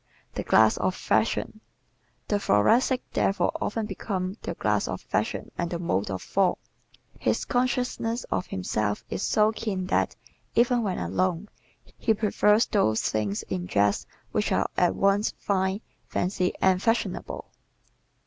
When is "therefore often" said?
3.11-3.85